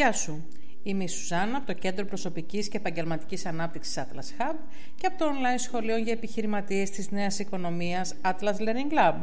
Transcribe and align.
Γεια 0.00 0.12
σου. 0.12 0.46
Είμαι 0.82 1.04
η 1.04 1.08
Σουζάννα 1.08 1.56
από 1.56 1.66
το 1.66 1.72
Κέντρο 1.72 2.04
Προσωπικής 2.04 2.68
και 2.68 2.76
Επαγγελματικής 2.76 3.46
Ανάπτυξης 3.46 3.98
Atlas 3.98 4.42
Hub 4.42 4.54
και 4.94 5.06
από 5.06 5.18
το 5.18 5.24
online 5.24 5.60
σχολείο 5.60 5.96
για 5.96 6.12
επιχειρηματίες 6.12 6.90
της 6.90 7.10
νέας 7.10 7.38
οικονομίας 7.38 8.14
Atlas 8.24 8.54
Learning 8.58 8.92
Lab. 8.98 9.14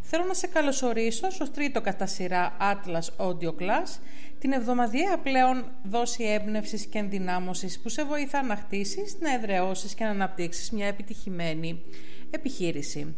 Θέλω 0.00 0.24
να 0.24 0.34
σε 0.34 0.46
καλωσορίσω 0.46 1.30
στο 1.30 1.50
τρίτο 1.50 1.80
κατά 1.80 2.06
σειρά 2.06 2.56
Atlas 2.60 3.26
Audio 3.26 3.48
Class, 3.48 3.98
την 4.38 4.52
εβδομαδιαία 4.52 5.18
πλέον 5.18 5.64
δόση 5.82 6.24
έμπνευσης 6.24 6.86
και 6.86 6.98
ενδυνάμωσης 6.98 7.80
που 7.80 7.88
σε 7.88 8.04
βοηθά 8.04 8.42
να 8.42 8.56
χτίσεις, 8.56 9.16
να 9.20 9.34
εδραιώσεις 9.34 9.94
και 9.94 10.04
να 10.04 10.10
αναπτύξεις 10.10 10.70
μια 10.70 10.86
επιτυχημένη 10.86 11.82
επιχείρηση. 12.30 13.14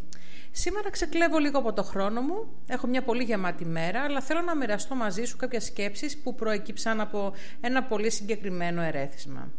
Σήμερα 0.52 0.91
ξεκλέβω 0.91 1.38
λίγο 1.38 1.59
από 1.59 1.73
το 1.73 1.83
χρόνο 1.83 2.20
μου, 2.20 2.48
έχω 2.66 2.87
μια 2.87 3.02
πολύ 3.02 3.25
γεμάτη 3.25 3.65
μέρα, 3.65 4.01
αλλά 4.01 4.20
θέλω 4.20 4.41
να 4.41 4.56
μοιραστώ 4.56 4.95
μαζί 4.95 5.25
σου 5.25 5.37
κάποιες 5.37 5.65
σκέψεις 5.65 6.19
που 6.19 6.34
προεκύψαν 6.34 7.01
από 7.01 7.33
ένα 7.61 7.83
πολύ 7.83 8.11
συγκεκριμένο 8.11 8.83
ερέθισμα. 8.83 9.53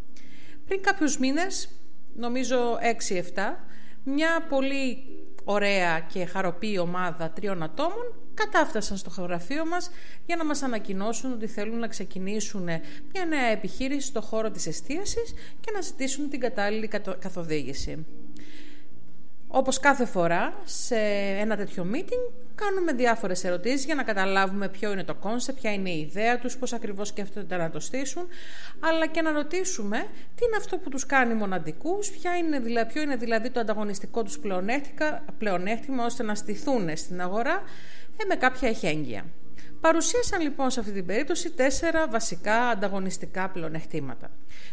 Πριν 0.66 0.82
κάποιους 0.82 1.18
μήνες, 1.18 1.70
νομίζω 2.16 2.78
6-7, 2.82 3.66
μια 4.04 4.46
πολύ 4.50 5.06
ωραία 5.44 6.00
και 6.00 6.26
χαροπή 6.26 6.78
ομάδα 6.78 7.30
τριών 7.30 7.64
ατόμων 7.64 8.14
κατάφτασαν 8.34 8.98
στο 8.98 9.10
γραφείο 9.10 9.66
μας 9.66 9.92
για 10.26 10.36
να 10.36 10.46
μας 10.46 10.62
ανακοινώσουν 10.62 11.32
ότι 11.32 11.48
θέλουν 11.48 11.80
να 11.80 11.88
ξεκινήσουν 11.88 12.64
μια 13.14 13.26
νέα 13.28 13.46
επιχείρηση 13.46 14.08
στο 14.08 14.22
χώρο 14.22 14.52
της 14.52 14.68
εστίασης 14.68 15.34
και 15.60 15.72
να 15.74 15.82
ζητήσουν 15.82 16.30
την 16.30 16.40
κατάλληλη 16.40 16.88
καθοδήγηση. 17.20 18.06
Όπως 19.52 19.80
κάθε 19.80 20.06
φορά 20.06 20.54
σε 20.64 20.96
ένα 21.40 21.56
τέτοιο 21.56 21.88
meeting 21.94 22.32
κάνουμε 22.56 22.94
διάφορες 22.94 23.44
ερωτήσεις 23.44 23.86
για 23.86 23.96
να 23.96 24.04
καταλάβουμε 24.04 24.70
ποιο 24.70 24.92
είναι 24.92 25.04
το 25.04 25.16
concept, 25.16 25.60
ποια 25.60 25.74
είναι 25.74 25.90
η 25.90 26.00
ιδέα 26.00 26.40
τους, 26.40 26.58
πώς 26.58 26.74
ακριβώς 26.74 27.08
σκέφτονται 27.08 27.58
να 27.58 27.70
το 27.70 27.80
στήσουν, 27.80 28.28
αλλά 28.80 29.08
και 29.08 29.22
να 29.22 29.32
ρωτήσουμε 29.32 29.98
τι 30.36 30.46
είναι 30.46 30.56
αυτό 30.58 30.78
που 30.78 30.90
τους 30.90 31.06
κάνει 31.06 31.34
μοναδικούς, 31.34 32.10
ποια 32.10 32.38
είναι, 32.38 32.86
ποιο 32.86 33.02
είναι 33.02 33.16
δηλαδή 33.16 33.50
το 33.50 33.60
ανταγωνιστικό 33.60 34.24
τους 34.24 34.40
πλεονέκτημα 35.38 36.06
ώστε 36.06 36.24
να 36.24 36.36
στηθούν 36.36 36.98
στην 36.98 37.22
αγορά 37.22 37.64
ε, 38.18 38.26
με 38.26 38.36
κάποια 38.36 38.70
εχέγγυα. 38.70 39.26
Παρουσίασαν 39.82 40.42
λοιπόν 40.42 40.70
σε 40.70 40.80
αυτή 40.80 40.92
την 40.92 41.06
περίπτωση 41.06 41.52
τέσσερα 41.52 42.08
βασικά 42.08 42.68
ανταγωνιστικά 42.68 43.50
πλεονεκτήματα. 43.50 44.32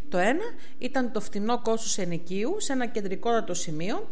Το 0.08 0.18
ένα 0.18 0.44
ήταν 0.78 1.12
το 1.12 1.20
φτηνό 1.20 1.60
κόστος 1.62 1.98
ενοικίου 1.98 2.56
σε 2.58 2.72
ένα 2.72 2.86
κεντρικότατο 2.86 3.54
σημείο 3.54 4.08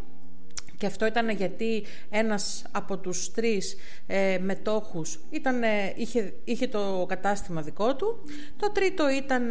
και 0.84 0.90
αυτό 0.90 1.06
ήταν 1.06 1.28
γιατί 1.28 1.84
ένας 2.10 2.64
από 2.70 2.98
τους 2.98 3.30
τρεις 3.32 3.76
ε, 4.06 4.38
μετόχους 4.40 5.20
ήταν, 5.30 5.62
είχε, 5.96 6.34
είχε 6.44 6.66
το 6.66 7.06
κατάστημα 7.08 7.62
δικό 7.62 7.96
του. 7.96 8.24
Το 8.56 8.70
τρίτο 8.70 9.10
ήταν 9.10 9.50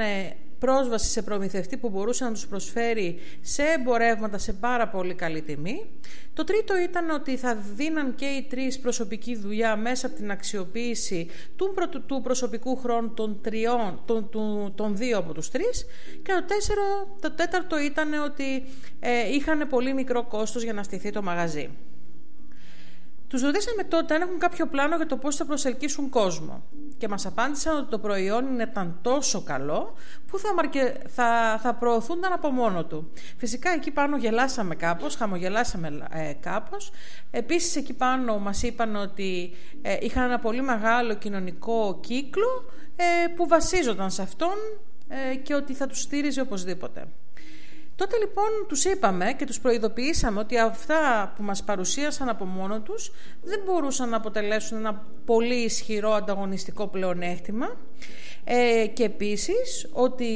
πρόσβαση 0.66 1.09
σε 1.09 1.22
προμηθευτή 1.22 1.78
που 1.78 1.89
μπορούσε 1.89 2.23
να 2.23 2.31
τους 2.31 2.47
προσφέρει 2.47 3.19
σε 3.42 3.64
εμπορεύματα 3.64 4.38
σε 4.38 4.53
πάρα 4.53 4.88
πολύ 4.88 5.14
καλή 5.14 5.42
τιμή. 5.42 5.86
Το 6.33 6.44
τρίτο 6.44 6.78
ήταν 6.78 7.09
ότι 7.09 7.38
θα 7.38 7.55
δίναν 7.75 8.16
και 8.16 8.25
οι 8.25 8.47
τρεις 8.50 8.80
προσωπική 8.80 9.36
δουλειά 9.36 9.75
μέσα 9.75 10.08
από 10.08 10.16
την 10.16 10.31
αξιοποίηση 10.31 11.30
του, 11.55 11.73
του 12.05 12.22
προσωπικού 12.23 12.75
χρόνου 12.75 13.14
των, 13.14 13.42
τριών, 13.42 14.02
των, 14.05 14.73
των 14.75 14.97
δύο 14.97 15.17
από 15.17 15.33
τους 15.33 15.50
τρεις 15.50 15.86
και 16.23 16.31
το, 16.31 16.44
τέσσερο, 16.44 17.17
το 17.22 17.31
τέταρτο 17.31 17.80
ήταν 17.80 18.14
ότι 18.14 18.64
ε, 19.00 19.33
είχαν 19.33 19.67
πολύ 19.70 19.94
μικρό 19.94 20.23
κόστος 20.23 20.64
για 20.64 20.73
να 20.73 20.83
στηθεί 20.83 21.09
το 21.09 21.22
μαγαζί. 21.22 21.70
Τους 23.34 23.42
ρωτήσαμε 23.42 23.84
τότε 23.84 24.16
αν 24.16 24.22
έχουν 24.22 24.39
κάποιο 24.39 24.67
πλάνο 24.67 24.95
για 24.95 25.06
το 25.06 25.17
πώς 25.17 25.36
θα 25.36 25.45
προσελκύσουν 25.45 26.10
κόσμο. 26.10 26.64
Και 26.98 27.08
μας 27.08 27.26
απάντησαν 27.26 27.77
ότι 27.77 27.89
το 27.89 27.99
προϊόν 27.99 28.60
ήταν 28.60 28.99
τόσο 29.02 29.42
καλό 29.44 29.94
που 30.27 30.38
θα, 30.38 30.54
μαρκε... 30.54 30.94
θα... 31.08 31.60
θα 31.61 31.73
προωθούνταν 31.73 32.33
από 32.33 32.49
μόνο 32.49 32.86
του. 32.86 33.11
Φυσικά 33.38 33.70
εκεί 33.70 33.92
πάνω 33.92 34.17
γελάσαμε 34.17 34.76
κάπως, 34.76 35.16
χαμογελάσαμε 35.16 36.08
ε, 36.11 36.33
κάπως. 36.33 36.92
Επίσης 37.32 37.76
εκεί 37.76 37.93
πάνω 37.93 38.39
μας 38.39 38.64
είπαν 38.64 38.95
ότι 38.95 39.52
ε, 39.82 39.98
είχαν 40.02 40.23
ένα 40.23 40.39
πολύ 40.39 40.61
μεγάλο 40.61 41.14
κοινωνικό 41.14 41.99
κύκλο 42.02 42.66
ε, 42.95 43.27
που 43.36 43.48
βασίζονταν 43.48 44.11
σε 44.11 44.22
αυτόν 44.22 44.55
ε, 45.08 45.36
και 45.36 45.55
ότι 45.55 45.73
θα 45.73 45.88
τους 45.88 46.02
στήριζε 46.02 46.42
οπωσδήποτε. 46.42 47.08
Τότε 47.95 48.17
λοιπόν 48.17 48.45
τους 48.67 48.86
είπαμε 48.86 49.33
και 49.37 49.45
τους 49.45 49.59
προειδοποιήσαμε 49.59 50.39
ότι 50.39 50.58
αυτά 50.58 51.33
που 51.36 51.43
μας 51.43 51.64
παρουσίασαν 51.64 52.30
από 52.30 52.45
μόνο 52.45 52.81
τους 52.81 53.11
δεν 53.43 53.61
μπορούσαν 53.65 54.09
να 54.09 54.17
αποτελέσουν 54.17 54.77
ένα 54.77 55.05
πολύ 55.26 55.64
ισχυρό 55.64 56.11
ανταγωνιστικό 56.11 56.87
πλεονέκτημα 56.87 57.77
ε, 58.43 58.87
και 58.93 59.04
επίσης 59.04 59.89
ότι 59.92 60.27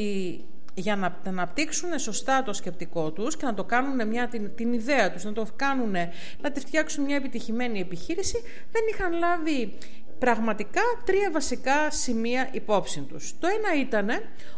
για 0.74 0.96
να 0.96 1.18
αναπτύξουν 1.26 2.00
σωστά 2.00 2.44
το 2.44 2.54
σκεπτικό 2.54 3.12
τους 3.12 3.38
και 3.38 3.46
να 3.46 3.54
το 3.54 3.64
κάνουν 3.64 4.08
μια, 4.08 4.28
την, 4.28 4.56
την 4.56 4.74
ιδέα 4.74 5.12
τους, 5.12 5.24
να 5.24 5.34
το 5.34 5.46
κάνουν, 5.56 5.96
να 6.42 6.52
τη 6.52 6.60
φτιάξουν 6.60 7.04
μια 7.04 7.16
επιτυχημένη 7.16 7.80
επιχείρηση, 7.80 8.42
δεν 8.72 8.82
είχαν 8.92 9.14
λάβει 9.20 9.78
πραγματικά 10.20 10.82
τρία 11.06 11.32
βασικά 11.32 11.92
σημεία 11.92 12.50
υπόψη 12.52 13.02
τους. 13.02 13.34
Το 13.40 13.48
ένα 13.48 13.82
ήταν 13.82 14.10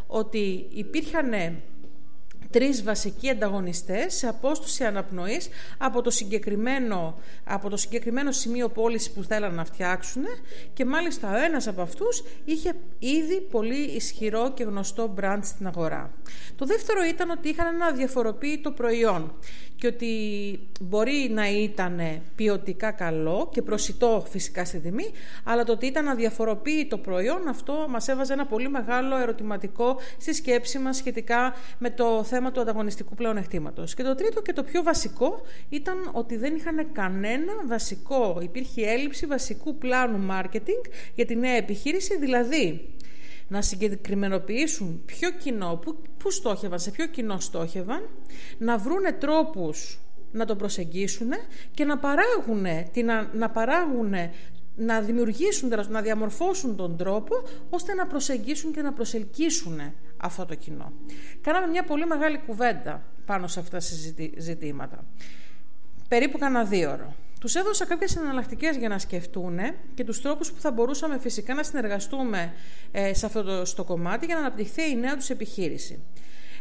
ότι 0.06 0.66
υπήρχαν 0.70 1.32
τρεις 2.50 2.82
βασικοί 2.82 3.30
ανταγωνιστές 3.30 4.14
σε 4.14 4.26
απόστοση 4.26 4.84
αναπνοής 4.84 5.48
από 5.78 6.02
το 6.02 6.10
συγκεκριμένο, 6.10 7.18
από 7.44 7.68
το 7.68 7.76
συγκεκριμένο 7.76 8.32
σημείο 8.32 8.68
πώληση 8.68 9.12
που 9.12 9.22
θέλαν 9.22 9.54
να 9.54 9.64
φτιάξουν 9.64 10.22
και 10.72 10.84
μάλιστα 10.84 11.32
ο 11.32 11.36
ένας 11.36 11.66
από 11.66 11.82
αυτούς 11.82 12.22
είχε 12.44 12.72
ήδη 12.98 13.40
πολύ 13.50 13.82
ισχυρό 13.82 14.52
και 14.52 14.64
γνωστό 14.64 15.14
brand 15.20 15.40
στην 15.42 15.66
αγορά. 15.66 16.12
Το 16.56 16.66
δεύτερο 16.66 17.04
ήταν 17.04 17.30
ότι 17.30 17.48
είχαν 17.48 17.74
ένα 17.74 17.92
διαφοροποίητο 17.92 18.70
προϊόν 18.70 19.32
και 19.80 19.86
ότι 19.86 20.14
μπορεί 20.80 21.30
να 21.32 21.50
ήταν 21.50 22.00
ποιοτικά 22.34 22.90
καλό 22.90 23.48
και 23.52 23.62
προσιτό 23.62 24.26
φυσικά 24.30 24.64
στη 24.64 24.78
τιμή, 24.78 25.10
αλλά 25.44 25.64
το 25.64 25.72
ότι 25.72 25.86
ήταν 25.86 26.08
αδιαφοροποίητο 26.08 26.98
προϊόν, 26.98 27.48
αυτό 27.48 27.86
μας 27.88 28.08
έβαζε 28.08 28.32
ένα 28.32 28.46
πολύ 28.46 28.68
μεγάλο 28.68 29.16
ερωτηματικό 29.16 29.96
στη 30.18 30.34
σκέψη 30.34 30.78
μας 30.78 30.96
σχετικά 30.96 31.54
με 31.78 31.90
το 31.90 32.24
θέμα 32.30 32.50
του 32.50 32.60
ανταγωνιστικού 32.60 33.14
πλεονεκτήματος. 33.14 33.94
Και 33.94 34.02
το 34.02 34.14
τρίτο 34.14 34.42
και 34.42 34.52
το 34.52 34.62
πιο 34.62 34.82
βασικό 34.82 35.40
ήταν 35.68 36.10
ότι 36.12 36.36
δεν 36.36 36.54
είχαν 36.54 36.92
κανένα 36.92 37.52
βασικό, 37.66 38.38
υπήρχε 38.42 38.86
έλλειψη 38.86 39.26
βασικού 39.26 39.78
πλάνου 39.78 40.26
marketing 40.30 40.90
για 41.14 41.26
τη 41.26 41.36
νέα 41.36 41.56
επιχείρηση, 41.56 42.18
δηλαδή 42.18 42.94
να 43.48 43.62
συγκεκριμενοποιήσουν 43.62 45.02
ποιο 45.04 45.30
κοινό, 45.30 45.80
που, 45.82 46.02
που 46.16 46.30
στόχευαν, 46.30 46.78
σε 46.78 46.90
ποιο 46.90 47.06
κοινό 47.06 47.40
στόχευαν, 47.40 48.08
να 48.58 48.78
βρούνε 48.78 49.12
τρόπους 49.12 50.00
να 50.32 50.44
το 50.44 50.56
προσεγγίσουν 50.56 51.28
και 51.74 51.84
να 51.84 51.98
παράγουν, 51.98 52.66
να 53.32 53.50
παράγουν 53.50 54.14
να 54.76 55.00
δημιουργήσουν, 55.00 55.72
να 55.88 56.00
διαμορφώσουν 56.00 56.76
τον 56.76 56.96
τρόπο 56.96 57.34
ώστε 57.70 57.94
να 57.94 58.06
προσεγγίσουν 58.06 58.72
και 58.72 58.82
να 58.82 58.92
προσελκύσουν 58.92 59.80
αυτό 60.20 60.44
το 60.44 60.54
κοινό. 60.54 60.92
Κάναμε 61.40 61.66
μια 61.66 61.84
πολύ 61.84 62.06
μεγάλη 62.06 62.38
κουβέντα 62.38 63.02
πάνω 63.24 63.46
σε 63.46 63.60
αυτά 63.60 63.78
τα 63.78 63.84
ζητήματα. 64.36 65.04
Περίπου 66.08 66.38
κανένα 66.38 66.64
δύο 66.64 66.90
ώρο. 66.90 67.14
Τους 67.40 67.54
έδωσα 67.54 67.86
κάποιες 67.86 68.16
εναλλακτικές 68.16 68.76
για 68.76 68.88
να 68.88 68.98
σκεφτούν 68.98 69.58
και 69.94 70.04
τους 70.04 70.20
τρόπους 70.20 70.52
που 70.52 70.60
θα 70.60 70.70
μπορούσαμε 70.70 71.18
φυσικά 71.18 71.54
να 71.54 71.62
συνεργαστούμε 71.62 72.52
ε, 72.92 73.14
σε 73.14 73.26
αυτό 73.26 73.42
το 73.42 73.64
στο 73.64 73.84
κομμάτι 73.84 74.26
για 74.26 74.34
να 74.34 74.40
αναπτυχθεί 74.40 74.90
η 74.90 74.96
νέα 74.96 75.16
τους 75.16 75.30
επιχείρηση. 75.30 76.02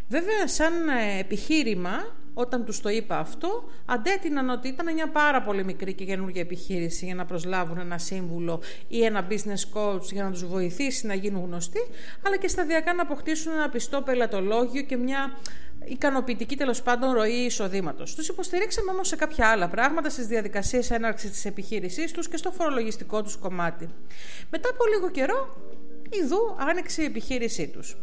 Βέβαια, 0.08 0.48
σαν 0.48 0.74
ε, 0.90 1.20
επιχείρημα, 1.20 2.16
όταν 2.34 2.66
τους 2.66 2.82
το 2.82 2.90
είπα 2.90 3.18
αυτό, 3.18 3.70
αντέτειναν 3.86 4.50
ότι 4.50 4.68
ήταν 4.68 4.94
μια 4.94 5.10
πάρα 5.10 5.42
πολύ 5.42 5.64
μικρή 5.64 5.94
και 5.94 6.06
καινούργια 6.06 6.42
επιχείρηση 6.42 7.06
για 7.06 7.16
να 7.16 7.26
προσλάβουν 7.26 7.78
ένα 7.78 7.98
σύμβουλο 7.98 8.62
ή 8.88 9.04
ένα 9.04 9.28
business 9.30 9.78
coach 9.78 10.02
για 10.12 10.24
να 10.24 10.32
τους 10.32 10.46
βοηθήσει 10.46 11.08
να 11.08 11.14
γίνουν 11.14 11.46
γνωστοί, 11.46 11.80
αλλά 12.26 12.38
και 12.38 12.48
σταδιακά 12.48 12.94
να 12.94 13.02
αποκτήσουν 13.02 13.54
ένα 13.54 13.70
πιστό 13.70 14.02
πελατολόγιο 14.02 14.82
και 14.82 14.98
μια 14.98 15.38
ικανοποιητική 15.86 16.56
τέλος 16.58 16.82
πάντων 16.82 17.14
ροή 17.14 17.32
εισοδήματος. 17.32 18.16
Τους 18.16 18.28
υποστηρίξαμε 18.28 18.92
όμως 18.92 19.08
σε 19.08 19.16
κάποια 19.16 19.48
άλλα 19.48 19.68
πράγματα 19.68 20.10
στις 20.10 20.28
διαδικασίες 20.28 20.92
έναρξης 20.92 21.32
της 21.32 21.46
επιχείρησής 21.46 22.12
τους 22.12 22.28
και 22.30 22.38
στο 22.38 22.52
φορολογιστικό 22.52 23.24
τους 23.24 23.38
κομμάτι. 23.38 23.90
Μετά 24.50 24.70
από 24.70 24.84
λίγο 24.94 25.10
καιρό, 25.12 25.56
ειδού 26.10 26.56
άνοιξε 26.70 27.02
η 27.02 27.06
επιχείρησή 27.06 27.68
τους. 27.68 27.98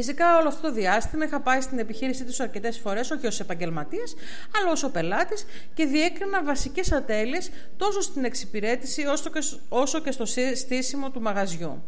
Φυσικά 0.00 0.38
όλο 0.38 0.48
αυτό 0.48 0.68
το 0.68 0.72
διάστημα 0.72 1.24
είχα 1.24 1.40
πάει 1.40 1.60
στην 1.60 1.78
επιχείρησή 1.78 2.24
τους 2.24 2.40
αρκετές 2.40 2.78
φορές, 2.78 3.10
όχι 3.10 3.26
ως 3.26 3.40
επαγγελματίας, 3.40 4.14
αλλά 4.56 4.70
ως 4.70 4.88
πελάτης 4.92 5.44
και 5.74 5.84
διέκρινα 5.84 6.44
βασικές 6.44 6.92
ατέλειες 6.92 7.50
τόσο 7.76 8.00
στην 8.00 8.24
εξυπηρέτηση 8.24 9.04
όσο 9.68 10.00
και 10.00 10.10
στο 10.10 10.24
στήσιμο 10.54 11.10
του 11.10 11.20
μαγαζιού. 11.20 11.82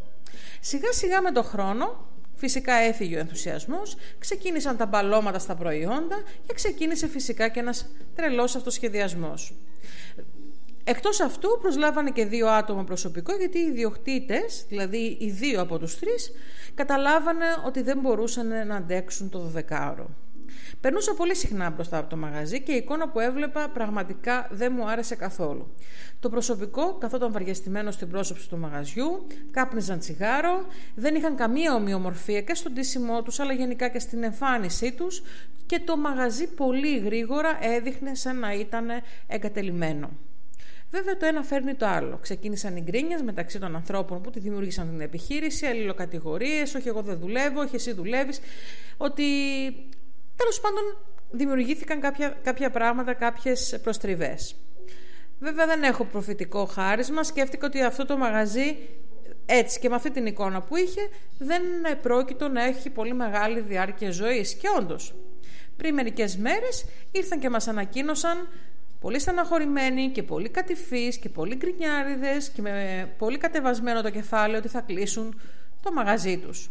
Σιγά 0.61 0.93
σιγά 0.93 1.23
με 1.23 1.33
το 1.33 1.43
χρόνο 1.43 2.09
Φυσικά 2.35 2.75
έφυγε 2.75 3.17
ο 3.17 3.19
ενθουσιασμός, 3.19 3.97
ξεκίνησαν 4.19 4.77
τα 4.77 4.87
μπαλώματα 4.87 5.39
στα 5.39 5.55
προϊόντα 5.55 6.23
και 6.47 6.55
ξεκίνησε 6.55 7.09
φυσικά 7.09 7.49
και 7.49 7.61
ένας 7.61 7.87
τρελός 8.15 8.57
αυτοσχεδιασμός. 8.57 9.55
Εκτός 10.91 11.21
αυτού 11.21 11.59
προσλάβανε 11.61 12.11
και 12.11 12.25
δύο 12.25 12.49
άτομα 12.49 12.85
προσωπικό 12.85 13.37
γιατί 13.37 13.59
οι 13.59 13.67
ιδιοκτήτες, 13.67 14.65
δηλαδή 14.69 15.17
οι 15.21 15.31
δύο 15.31 15.61
από 15.61 15.79
τους 15.79 15.99
τρεις, 15.99 16.33
καταλάβανε 16.75 17.45
ότι 17.67 17.83
δεν 17.83 17.99
μπορούσαν 17.99 18.67
να 18.67 18.77
αντέξουν 18.77 19.31
το 19.31 19.39
δωδεκάωρο. 19.39 20.11
Περνούσα 20.81 21.15
πολύ 21.15 21.35
συχνά 21.35 21.71
μπροστά 21.71 21.99
από 21.99 22.11
το 22.11 22.17
μαγαζί 22.17 22.63
και 22.63 22.73
η 22.73 22.77
εικόνα 22.77 23.09
που 23.09 23.21
έβλεπα 23.21 23.69
πραγματικά 23.69 24.49
δεν 24.51 24.73
μου 24.77 24.89
άρεσε 24.89 25.15
καθόλου. 25.15 25.75
Το 26.21 26.29
προσωπικό 26.29 26.95
καθόταν 26.95 27.33
βαριεστημένο 27.33 27.91
στην 27.91 28.09
πρόσωψη 28.09 28.49
του 28.49 28.59
μαγαζιού, 28.59 29.27
κάπνιζαν 29.51 29.99
τσιγάρο, 29.99 30.67
δεν 30.95 31.15
είχαν 31.15 31.37
καμία 31.37 31.75
ομοιομορφία 31.75 32.41
και 32.41 32.55
στον 32.55 32.75
τίσιμό 32.75 33.23
τους 33.23 33.41
αλλά 33.41 33.53
γενικά 33.53 33.89
και 33.89 33.99
στην 33.99 34.23
εμφάνισή 34.23 34.93
τους 34.93 35.23
και 35.67 35.81
το 35.85 35.97
μαγαζί 35.97 36.47
πολύ 36.55 36.99
γρήγορα 36.99 37.59
έδειχνε 37.61 38.15
σαν 38.15 38.39
να 38.39 38.53
ήταν 38.53 38.87
εγκατελειμμένο. 39.27 40.11
Βέβαια 40.91 41.17
το 41.17 41.27
ένα 41.27 41.43
φέρνει 41.43 41.75
το 41.75 41.87
άλλο. 41.87 42.19
Ξεκίνησαν 42.23 42.77
οι 42.77 42.81
γκρίνιες 42.81 43.23
μεταξύ 43.23 43.59
των 43.59 43.75
ανθρώπων 43.77 44.23
που 44.23 44.31
τη 44.31 44.39
δημιούργησαν 44.39 44.89
την 44.89 45.01
επιχείρηση, 45.01 45.67
αλληλοκατηγορίες, 45.67 46.75
όχι 46.75 46.89
εγώ 46.89 47.03
δεν 47.03 47.19
δουλεύω, 47.19 47.61
όχι 47.61 47.75
εσύ 47.75 47.93
δουλεύεις. 47.93 48.41
Ότι 48.97 49.25
τέλος 50.37 50.61
πάντων 50.61 50.99
δημιουργήθηκαν 51.31 52.01
κάποια, 52.01 52.39
κάποια 52.43 52.71
πράγματα, 52.71 53.15
κάποιες 53.15 53.79
προστριβές. 53.83 54.55
Βέβαια 55.39 55.67
δεν 55.67 55.83
έχω 55.83 56.05
προφητικό 56.05 56.65
χάρισμα. 56.65 57.23
Σκέφτηκα 57.23 57.67
ότι 57.67 57.83
αυτό 57.83 58.07
το 58.07 58.17
μαγαζί 58.17 58.77
έτσι 59.47 59.79
και 59.79 59.89
με 59.89 59.95
αυτή 59.95 60.11
την 60.11 60.27
εικόνα 60.27 60.61
που 60.61 60.77
είχε 60.77 61.01
δεν 61.39 61.63
πρόκειτο 62.03 62.49
να 62.49 62.65
έχει 62.65 62.91
πολύ 62.91 63.15
μεγάλη 63.15 63.61
διάρκεια 63.61 64.11
ζωής. 64.11 64.55
Και 64.55 64.69
όντως, 64.79 65.15
πριν 65.77 65.95
μερικές 65.95 66.37
μέρες 66.37 66.85
ήρθαν 67.13 67.39
και 67.39 67.51
μας 67.51 67.69
ανακοίνωσαν 67.69 68.49
πολύ 69.01 69.19
στεναχωρημένοι 69.19 70.11
και 70.11 70.23
πολύ 70.23 70.49
κατηφείς 70.49 71.19
και 71.19 71.29
πολύ 71.29 71.57
γκρινιάριδες 71.57 72.49
και 72.49 72.63
με 72.63 73.09
πολύ 73.19 73.39
κατεβασμένο 73.39 74.03
το 74.03 74.11
κεφάλι 74.11 74.57
ότι 74.57 74.69
θα 74.69 74.81
κλείσουν 74.81 75.41
το 75.83 75.93
μαγαζί 75.93 76.39
τους. 76.39 76.71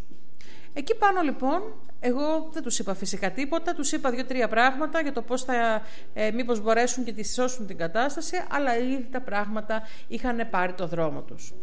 Εκεί 0.73 0.95
πάνω 0.95 1.21
λοιπόν, 1.21 1.61
εγώ 1.99 2.49
δεν 2.51 2.63
τους 2.63 2.79
είπα 2.79 2.93
φυσικά 2.93 3.31
τίποτα, 3.31 3.73
τους 3.73 3.91
είπα 3.91 4.09
δύο-τρία 4.09 4.47
πράγματα 4.47 5.01
για 5.01 5.11
το 5.11 5.21
πώς 5.21 5.43
θα 5.43 5.81
ε, 6.13 6.31
μήπως 6.31 6.61
μπορέσουν 6.61 7.03
και 7.03 7.13
τη 7.13 7.27
σώσουν 7.27 7.67
την 7.67 7.77
κατάσταση, 7.77 8.45
αλλά 8.49 8.77
ήδη 8.77 9.07
τα 9.11 9.21
πράγματα 9.21 9.81
είχαν 10.07 10.47
πάρει 10.49 10.73
το 10.73 10.87
δρόμο 10.87 11.21
τους. 11.21 11.53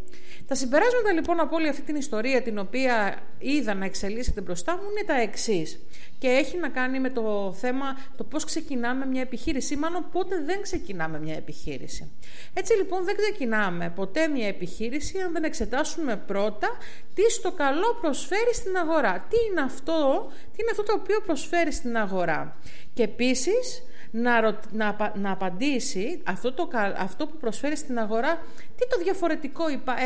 Τα 0.46 0.54
συμπεράσματα 0.54 1.12
λοιπόν 1.12 1.40
από 1.40 1.56
όλη 1.56 1.68
αυτή 1.68 1.82
την 1.82 1.96
ιστορία 1.96 2.42
την 2.42 2.58
οποία 2.58 3.18
είδα 3.38 3.74
να 3.74 3.84
εξελίσσεται 3.84 4.40
μπροστά 4.40 4.72
μου 4.72 4.82
είναι 4.90 5.06
τα 5.06 5.20
εξής. 5.20 5.80
Και 6.18 6.28
έχει 6.28 6.58
να 6.58 6.68
κάνει 6.68 7.00
με 7.00 7.10
το 7.10 7.54
θέμα 7.58 7.86
το 8.16 8.24
πώς 8.24 8.44
ξεκινάμε 8.44 9.06
μια 9.06 9.20
επιχείρηση, 9.20 9.76
μάλλον 9.76 10.06
πότε 10.12 10.42
δεν 10.44 10.62
ξεκινάμε 10.62 11.20
μια 11.20 11.34
επιχείρηση. 11.34 12.10
Έτσι 12.52 12.76
λοιπόν 12.76 13.04
δεν 13.04 13.16
ξεκινάμε 13.16 13.90
ποτέ 13.90 14.28
μια 14.28 14.48
επιχείρηση 14.48 15.18
αν 15.18 15.32
δεν 15.32 15.44
εξετάσουμε 15.44 16.16
πρώτα 16.16 16.68
τι 17.14 17.30
στο 17.30 17.52
καλό 17.52 17.98
προσφέρει 18.00 18.54
στην 18.54 18.76
αγορά. 18.76 19.26
Τι 19.28 19.36
είναι 19.50 19.60
αυτό, 19.60 20.26
τι 20.30 20.62
είναι 20.62 20.70
αυτό 20.70 20.82
το 20.82 20.92
οποίο 20.92 21.20
προσφέρει 21.26 21.72
στην 21.72 21.96
αγορά. 21.96 22.56
Και 22.94 23.02
επίσης 23.02 23.82
να, 24.10 24.40
να, 24.70 25.12
να 25.14 25.30
απαντήσει 25.30 26.22
αυτό, 26.26 26.52
το, 26.52 26.68
αυτό 26.96 27.26
που 27.26 27.36
προσφέρει 27.36 27.76
στην 27.76 27.98
αγορά, 27.98 28.42
τι 28.76 28.88
το 28.88 28.98
διαφορετικό 29.02 29.64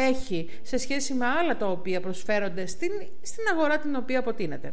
έχει 0.08 0.50
σε 0.62 0.76
σχέση 0.76 1.14
με 1.14 1.26
άλλα 1.26 1.56
τα 1.56 1.66
οποία 1.66 2.00
προσφέρονται 2.00 2.66
στην, 2.66 2.90
στην 3.22 3.44
αγορά 3.52 3.78
την 3.78 3.96
οποία 3.96 4.18
αποτείνεται. 4.18 4.72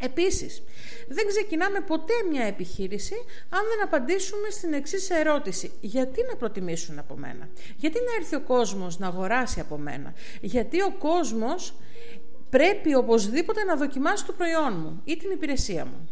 Επίσης, 0.00 0.62
δεν 1.08 1.26
ξεκινάμε 1.26 1.80
ποτέ 1.80 2.12
μια 2.30 2.44
επιχείρηση 2.44 3.14
αν 3.48 3.60
δεν 3.68 3.82
απαντήσουμε 3.84 4.50
στην 4.50 4.72
εξής 4.72 5.10
ερώτηση. 5.10 5.70
Γιατί 5.80 6.24
να 6.30 6.36
προτιμήσουν 6.36 6.98
από 6.98 7.16
μένα; 7.16 7.48
Γιατί 7.76 7.98
να 7.98 8.14
έρθει 8.20 8.36
ο 8.36 8.40
κόσμος 8.40 8.98
να 8.98 9.06
αγοράσει 9.06 9.60
από 9.60 9.78
μένα; 9.78 10.14
Γιατί 10.40 10.82
ο 10.82 10.94
κόσμος 10.98 11.74
πρέπει 12.50 12.94
οπωσδήποτε 12.94 13.64
να 13.64 13.76
δοκιμάσει 13.76 14.24
το 14.24 14.32
προϊόν 14.32 14.72
μου 14.72 15.00
ή 15.04 15.16
την 15.16 15.30
υπηρεσία 15.30 15.84
μου; 15.84 16.08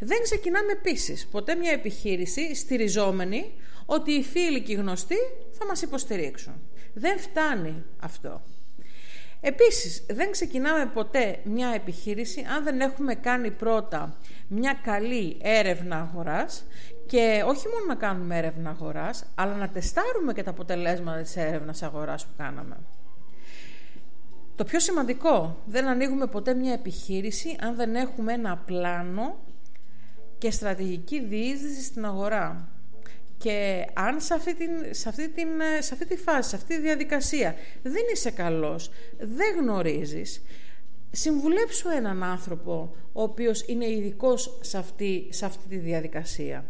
Δεν 0.00 0.22
ξεκινάμε 0.22 0.72
επίσης 0.72 1.26
ποτέ 1.26 1.54
μια 1.54 1.72
επιχείρηση 1.72 2.54
στηριζόμενη 2.54 3.52
ότι 3.86 4.12
οι 4.12 4.22
φίλοι 4.22 4.62
και 4.62 4.72
οι 4.72 4.76
γνωστοί 4.76 5.16
θα 5.58 5.66
μας 5.66 5.82
υποστηρίξουν. 5.82 6.54
Δεν 6.94 7.18
φτάνει 7.18 7.84
αυτό. 8.00 8.42
Επίσης, 9.48 10.06
δεν 10.08 10.30
ξεκινάμε 10.30 10.86
ποτέ 10.86 11.38
μια 11.44 11.68
επιχείρηση 11.68 12.46
αν 12.56 12.64
δεν 12.64 12.80
έχουμε 12.80 13.14
κάνει 13.14 13.50
πρώτα 13.50 14.16
μια 14.48 14.80
καλή 14.82 15.36
έρευνα 15.42 15.96
αγοράς 16.00 16.66
και 17.06 17.42
όχι 17.46 17.68
μόνο 17.68 17.84
να 17.88 17.94
κάνουμε 17.94 18.36
έρευνα 18.38 18.70
αγοράς, 18.70 19.24
αλλά 19.34 19.54
να 19.54 19.68
τεστάρουμε 19.68 20.32
και 20.32 20.42
τα 20.42 20.50
αποτελέσματα 20.50 21.20
της 21.20 21.36
έρευνας 21.36 21.82
αγοράς 21.82 22.26
που 22.26 22.32
κάναμε. 22.36 22.76
Το 24.54 24.64
πιο 24.64 24.80
σημαντικό, 24.80 25.62
δεν 25.66 25.86
ανοίγουμε 25.86 26.26
ποτέ 26.26 26.54
μια 26.54 26.72
επιχείρηση 26.72 27.56
αν 27.60 27.76
δεν 27.76 27.94
έχουμε 27.94 28.32
ένα 28.32 28.56
πλάνο 28.56 29.38
και 30.38 30.50
στρατηγική 30.50 31.24
διείσδυση 31.24 31.82
στην 31.82 32.04
αγορά. 32.04 32.68
Και 33.38 33.86
αν 33.92 34.20
σε 34.20 34.34
αυτή, 34.34 34.54
την, 34.54 34.70
σε, 34.90 35.08
αυτή 35.08 35.28
την, 35.28 35.48
σε 35.80 35.94
αυτή 35.94 36.06
τη 36.06 36.16
φάση, 36.16 36.48
σε 36.48 36.56
αυτή 36.56 36.76
τη 36.76 36.80
διαδικασία 36.80 37.54
δεν 37.82 38.02
είσαι 38.12 38.30
καλός, 38.30 38.90
δεν 39.18 39.56
γνωρίζεις, 39.60 40.42
συμβουλέψου 41.10 41.88
έναν 41.88 42.22
άνθρωπο 42.22 42.94
ο 43.12 43.22
οποίος 43.22 43.64
είναι 43.66 43.90
ειδικός 43.90 44.58
σε 44.60 44.78
αυτή, 44.78 45.28
σε 45.30 45.44
αυτή 45.44 45.68
τη 45.68 45.76
διαδικασία. 45.76 46.64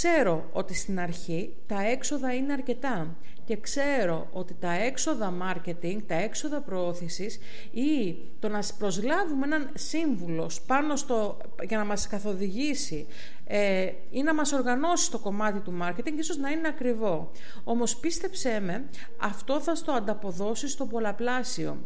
Ξέρω 0.00 0.48
ότι 0.52 0.74
στην 0.74 1.00
αρχή 1.00 1.56
τα 1.66 1.82
έξοδα 1.82 2.34
είναι 2.34 2.52
αρκετά 2.52 3.16
και 3.44 3.56
ξέρω 3.56 4.28
ότι 4.32 4.54
τα 4.54 4.72
έξοδα 4.72 5.34
marketing, 5.42 5.98
τα 6.06 6.14
έξοδα 6.14 6.60
προώθησης 6.60 7.38
ή 7.70 8.16
το 8.38 8.48
να 8.48 8.62
προσλάβουμε 8.78 9.46
έναν 9.46 9.70
σύμβουλο 9.74 10.50
πάνω 10.66 10.96
στο, 10.96 11.36
για 11.62 11.78
να 11.78 11.84
μας 11.84 12.06
καθοδηγήσει 12.06 13.06
ε, 13.44 13.90
ή 14.10 14.22
να 14.22 14.34
μας 14.34 14.52
οργανώσει 14.52 15.10
το 15.10 15.18
κομμάτι 15.18 15.60
του 15.60 15.78
marketing 15.82 16.18
ίσως 16.18 16.36
να 16.36 16.50
είναι 16.50 16.68
ακριβό. 16.68 17.30
Όμως 17.64 17.96
πίστεψέ 17.96 18.60
με, 18.60 18.88
αυτό 19.20 19.60
θα 19.60 19.74
στο 19.74 19.92
ανταποδώσει 19.92 20.68
στο 20.68 20.86
πολλαπλάσιο. 20.86 21.76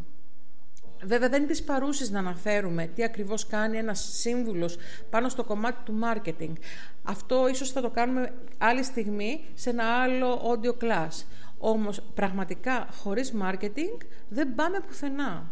Βέβαια 1.05 1.29
δεν 1.29 1.41
είναι 1.41 1.51
της 1.51 1.63
παρούσης 1.63 2.09
να 2.09 2.19
αναφέρουμε 2.19 2.85
τι 2.85 3.03
ακριβώς 3.03 3.47
κάνει 3.47 3.77
ένας 3.77 4.09
σύμβουλος 4.11 4.77
πάνω 5.09 5.29
στο 5.29 5.43
κομμάτι 5.43 5.77
του 5.85 5.99
marketing. 6.03 6.53
Αυτό 7.03 7.47
ίσως 7.47 7.71
θα 7.71 7.81
το 7.81 7.89
κάνουμε 7.89 8.33
άλλη 8.57 8.83
στιγμή 8.83 9.45
σε 9.53 9.69
ένα 9.69 9.83
άλλο 9.83 10.41
audio 10.51 10.83
class. 10.83 11.25
Όμως 11.57 12.01
πραγματικά 12.13 12.87
χωρίς 12.91 13.33
marketing 13.41 13.97
δεν 14.29 14.55
πάμε 14.55 14.79
πουθενά. 14.87 15.51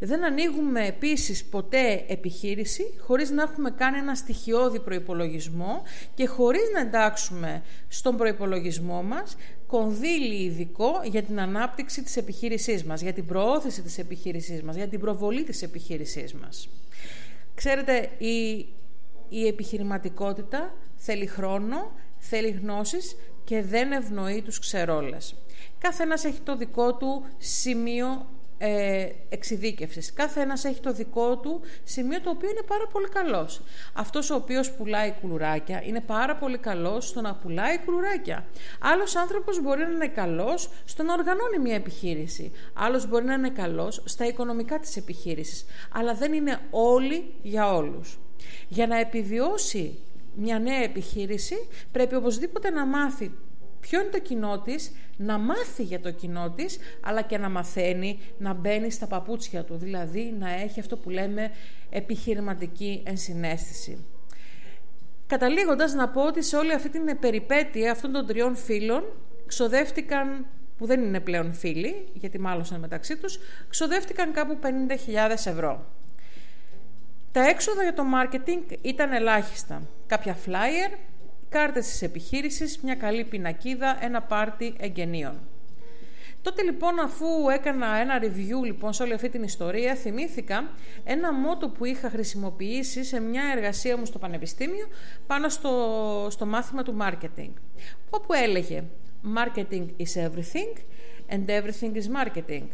Δεν 0.00 0.24
ανοίγουμε 0.24 0.86
επίσης 0.86 1.44
ποτέ 1.44 2.04
επιχείρηση 2.08 2.94
χωρίς 3.00 3.30
να 3.30 3.42
έχουμε 3.42 3.70
κάνει 3.70 3.98
ένα 3.98 4.14
στοιχειώδη 4.14 4.80
προϋπολογισμό 4.80 5.82
και 6.14 6.26
χωρίς 6.26 6.70
να 6.74 6.80
εντάξουμε 6.80 7.62
στον 7.88 8.16
προϋπολογισμό 8.16 9.02
μας 9.02 9.36
κονδύλι 9.74 10.44
ειδικό 10.44 11.00
για 11.04 11.22
την 11.22 11.40
ανάπτυξη 11.40 12.02
της 12.02 12.16
επιχείρησής 12.16 12.84
μας, 12.84 13.00
για 13.00 13.12
την 13.12 13.26
προώθηση 13.26 13.82
της 13.82 13.98
επιχείρησής 13.98 14.62
μας, 14.62 14.76
για 14.76 14.88
την 14.88 15.00
προβολή 15.00 15.44
της 15.44 15.62
επιχείρησής 15.62 16.34
μας. 16.34 16.68
Ξέρετε, 17.54 18.10
η, 18.18 18.66
η 19.28 19.46
επιχειρηματικότητα 19.46 20.74
θέλει 20.96 21.26
χρόνο, 21.26 21.92
θέλει 22.18 22.50
γνώσεις 22.50 23.16
και 23.44 23.62
δεν 23.62 23.92
ευνοεί 23.92 24.42
τους 24.42 24.58
ξερόλες. 24.58 25.34
Κάθε 25.78 26.02
ένας 26.02 26.24
έχει 26.24 26.40
το 26.40 26.56
δικό 26.56 26.94
του 26.94 27.24
σημείο 27.38 28.26
ε, 28.58 29.08
εξειδίκευσης. 29.28 30.12
Κάθε 30.12 30.40
ένας 30.40 30.64
έχει 30.64 30.80
το 30.80 30.92
δικό 30.92 31.36
του 31.38 31.60
σημείο 31.84 32.20
το 32.20 32.30
οποίο 32.30 32.50
είναι 32.50 32.62
πάρα 32.66 32.86
πολύ 32.92 33.08
καλός. 33.08 33.62
Αυτός 33.92 34.30
ο 34.30 34.34
οποίος 34.34 34.72
πουλάει 34.72 35.14
κουλουράκια 35.20 35.82
είναι 35.84 36.00
πάρα 36.00 36.36
πολύ 36.36 36.58
καλός 36.58 37.08
στο 37.08 37.20
να 37.20 37.34
πουλάει 37.34 37.78
κουλουράκια. 37.84 38.46
Άλλος 38.80 39.16
άνθρωπος 39.16 39.60
μπορεί 39.62 39.80
να 39.80 39.90
είναι 39.90 40.08
καλός 40.08 40.70
στο 40.84 41.02
να 41.02 41.12
οργανώνει 41.12 41.58
μια 41.58 41.74
επιχείρηση. 41.74 42.52
Άλλος 42.74 43.08
μπορεί 43.08 43.24
να 43.24 43.34
είναι 43.34 43.50
καλός 43.50 44.02
στα 44.04 44.26
οικονομικά 44.26 44.78
της 44.78 44.96
επιχείρησης. 44.96 45.64
Αλλά 45.92 46.14
δεν 46.14 46.32
είναι 46.32 46.58
όλοι 46.70 47.34
για 47.42 47.72
όλους. 47.72 48.18
Για 48.68 48.86
να 48.86 48.98
επιβιώσει 48.98 49.98
μια 50.34 50.58
νέα 50.58 50.82
επιχείρηση 50.82 51.68
πρέπει 51.92 52.14
οπωσδήποτε 52.14 52.70
να 52.70 52.86
μάθει 52.86 53.32
ποιο 53.88 54.00
είναι 54.00 54.10
το 54.10 54.18
κοινό 54.18 54.60
της, 54.60 54.92
να 55.16 55.38
μάθει 55.38 55.82
για 55.82 56.00
το 56.00 56.10
κοινό 56.10 56.50
της, 56.50 56.78
αλλά 57.00 57.22
και 57.22 57.38
να 57.38 57.48
μαθαίνει 57.48 58.18
να 58.38 58.52
μπαίνει 58.52 58.90
στα 58.90 59.06
παπούτσια 59.06 59.64
του, 59.64 59.76
δηλαδή 59.76 60.34
να 60.38 60.52
έχει 60.52 60.80
αυτό 60.80 60.96
που 60.96 61.10
λέμε 61.10 61.50
επιχειρηματική 61.90 63.02
ενσυναίσθηση. 63.06 64.06
Καταλήγοντας 65.26 65.92
να 65.92 66.08
πω 66.08 66.26
ότι 66.26 66.42
σε 66.42 66.56
όλη 66.56 66.72
αυτή 66.72 66.88
την 66.88 67.18
περιπέτεια 67.18 67.90
αυτών 67.90 68.12
των 68.12 68.26
τριών 68.26 68.56
φίλων 68.56 69.04
ξοδεύτηκαν, 69.46 70.46
που 70.78 70.86
δεν 70.86 71.02
είναι 71.02 71.20
πλέον 71.20 71.52
φίλοι, 71.52 72.08
γιατί 72.12 72.38
μάλωσαν 72.38 72.80
μεταξύ 72.80 73.16
τους, 73.16 73.38
ξοδεύτηκαν 73.68 74.32
κάπου 74.32 74.58
50.000 74.62 75.30
ευρώ. 75.30 75.86
Τα 77.32 77.48
έξοδα 77.48 77.82
για 77.82 77.94
το 77.94 78.02
marketing 78.14 78.76
ήταν 78.82 79.12
ελάχιστα. 79.12 79.82
Κάποια 80.06 80.36
flyer, 80.46 80.98
κάρτες 81.54 81.86
της 81.86 82.02
επιχείρησης, 82.02 82.78
μια 82.82 82.94
καλή 82.94 83.24
πινακίδα, 83.24 83.98
ένα 84.00 84.22
πάρτι 84.22 84.74
εγγενείων. 84.78 85.34
Τότε 86.42 86.62
λοιπόν 86.62 86.98
αφού 86.98 87.26
έκανα 87.52 87.96
ένα 87.96 88.20
review 88.22 88.64
λοιπόν 88.64 88.92
σε 88.92 89.02
όλη 89.02 89.12
αυτή 89.12 89.28
την 89.28 89.42
ιστορία 89.42 89.94
θυμήθηκα 89.94 90.70
ένα 91.04 91.32
μότο 91.32 91.68
που 91.68 91.84
είχα 91.84 92.10
χρησιμοποιήσει 92.10 93.04
σε 93.04 93.20
μια 93.20 93.42
εργασία 93.56 93.96
μου 93.96 94.04
στο 94.04 94.18
πανεπιστήμιο 94.18 94.86
πάνω 95.26 95.48
στο, 95.48 96.26
στο 96.30 96.46
μάθημα 96.46 96.82
του 96.82 96.96
marketing 97.00 97.52
όπου 98.10 98.32
έλεγε 98.32 98.84
Marketing 99.42 99.94
is 99.98 100.16
everything 100.18 100.72
and 101.30 101.48
everything 101.48 101.96
is 101.96 102.08
marketing. 102.08 102.68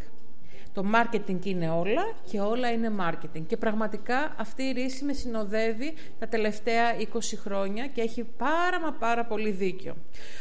Το 0.74 0.84
marketing 0.94 1.44
είναι 1.44 1.70
όλα 1.70 2.02
και 2.30 2.40
όλα 2.40 2.72
είναι 2.72 2.92
marketing. 3.00 3.42
Και 3.46 3.56
πραγματικά 3.56 4.34
αυτή 4.38 4.62
η 4.62 4.72
ρίση 4.72 5.04
με 5.04 5.12
συνοδεύει 5.12 5.94
τα 6.18 6.28
τελευταία 6.28 6.96
20 6.98 7.04
χρόνια 7.42 7.86
και 7.86 8.00
έχει 8.00 8.24
πάρα 8.36 8.80
μα 8.80 8.92
πάρα 8.92 9.24
πολύ 9.24 9.50
δίκιο. 9.50 9.96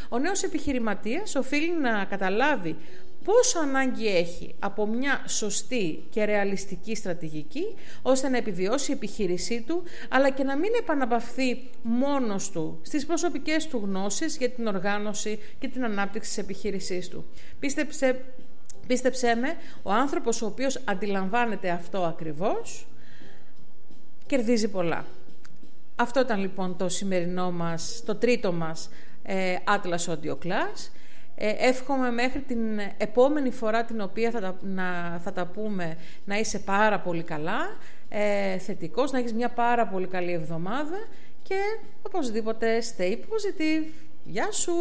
Ο 0.09 0.19
νέος 0.19 0.43
επιχειρηματίας 0.43 1.35
οφείλει 1.35 1.79
να 1.81 2.05
καταλάβει 2.05 2.75
πόσο 3.23 3.59
ανάγκη 3.59 4.07
έχει 4.07 4.55
από 4.59 4.87
μια 4.87 5.23
σωστή 5.27 6.03
και 6.09 6.23
ρεαλιστική 6.23 6.95
στρατηγική 6.95 7.75
ώστε 8.01 8.29
να 8.29 8.37
επιβιώσει 8.37 8.91
η 8.91 8.93
επιχείρησή 8.93 9.63
του 9.67 9.83
αλλά 10.09 10.29
και 10.29 10.43
να 10.43 10.57
μην 10.57 10.71
επαναπαυθεί 10.79 11.69
μόνος 11.81 12.51
του 12.51 12.79
στις 12.81 13.05
προσωπικές 13.05 13.67
του 13.67 13.81
γνώσεις 13.83 14.37
για 14.37 14.49
την 14.49 14.67
οργάνωση 14.67 15.39
και 15.59 15.67
την 15.67 15.83
ανάπτυξη 15.83 16.29
της 16.29 16.37
επιχείρησής 16.37 17.07
του. 17.07 17.25
Πίστεψε, 17.59 18.25
πίστεψέ 18.89 19.35
με, 19.35 19.55
ο 19.83 19.91
άνθρωπος 19.91 20.41
ο 20.41 20.45
οποίος 20.45 20.81
αντιλαμβάνεται 20.85 21.69
αυτό 21.69 22.03
ακριβώς 22.03 22.87
κερδίζει 24.25 24.67
πολλά. 24.67 25.05
Αυτό 25.95 26.19
ήταν 26.19 26.39
λοιπόν 26.39 26.77
το 26.77 26.89
σημερινό 26.89 27.51
μας, 27.51 28.03
το 28.05 28.15
τρίτο 28.15 28.51
μας 28.51 28.89
ε, 29.23 29.55
Atlas 29.65 30.13
Audio 30.13 30.31
Class. 30.45 30.89
Ε, 31.35 31.53
εύχομαι 31.57 32.11
μέχρι 32.11 32.39
την 32.39 32.79
επόμενη 32.97 33.51
φορά 33.51 33.85
την 33.85 34.01
οποία 34.01 34.31
θα 34.31 34.39
τα, 34.39 34.59
να, 34.61 35.19
θα 35.23 35.31
τα 35.31 35.45
πούμε 35.45 35.97
να 36.25 36.39
είσαι 36.39 36.59
πάρα 36.59 36.99
πολύ 36.99 37.23
καλά, 37.23 37.77
ε, 38.09 38.57
θετικός, 38.57 39.11
να 39.11 39.19
έχεις 39.19 39.33
μια 39.33 39.49
πάρα 39.49 39.87
πολύ 39.87 40.07
καλή 40.07 40.31
εβδομάδα 40.31 40.97
και 41.43 41.55
οπωσδήποτε 42.01 42.83
stay 42.97 43.13
positive. 43.13 43.91
Γεια 44.23 44.51
σου! 44.51 44.73